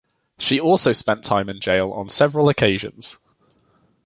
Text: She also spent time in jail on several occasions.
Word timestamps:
She 0.39 0.59
also 0.59 0.93
spent 0.93 1.23
time 1.23 1.47
in 1.47 1.59
jail 1.61 1.91
on 1.91 2.09
several 2.09 2.49
occasions. 2.49 3.17